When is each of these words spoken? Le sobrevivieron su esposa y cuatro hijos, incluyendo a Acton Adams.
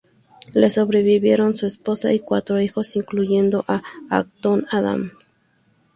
Le 0.55 0.71
sobrevivieron 0.71 1.55
su 1.55 1.67
esposa 1.67 2.11
y 2.11 2.19
cuatro 2.21 2.59
hijos, 2.59 2.95
incluyendo 2.95 3.65
a 3.67 3.83
Acton 4.09 4.65
Adams. 4.71 5.11